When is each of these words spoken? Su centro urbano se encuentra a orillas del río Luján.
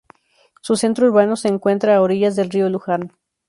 Su 0.63 0.77
centro 0.77 1.05
urbano 1.05 1.35
se 1.35 1.47
encuentra 1.47 1.95
a 1.95 2.01
orillas 2.01 2.35
del 2.35 2.49
río 2.49 2.67
Luján. 2.71 3.11